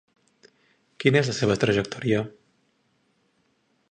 [1.03, 2.23] Quina és la seva trajectòria?